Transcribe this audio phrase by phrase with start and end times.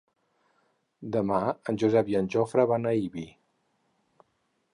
[1.15, 1.37] Demà
[1.73, 3.27] en Josep i en Jofre van a Ibi.